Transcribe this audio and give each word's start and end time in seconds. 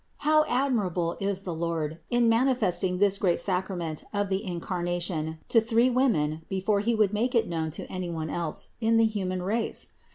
How 0.25 0.45
ad 0.47 0.71
mirable 0.73 1.15
is 1.21 1.41
the 1.41 1.53
Lord 1.53 1.99
in 2.09 2.27
manifesting 2.27 2.97
this 2.97 3.19
great 3.19 3.39
sacrament 3.39 4.03
of 4.11 4.29
the 4.29 4.43
Incarnation 4.43 5.37
to 5.49 5.61
three 5.61 5.91
women 5.91 6.41
before 6.49 6.79
He 6.79 6.95
would 6.95 7.13
make 7.13 7.35
it 7.35 7.47
known 7.47 7.69
to 7.69 7.85
any 7.85 8.09
one 8.09 8.31
else 8.31 8.69
in 8.81 8.97
the 8.97 9.05
human 9.05 9.43
race! 9.43 9.89